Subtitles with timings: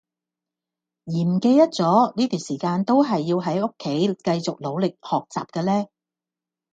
[1.05, 5.89] 而唔記得咗呢段時間都係要喺屋企繼續努力學習嘅呢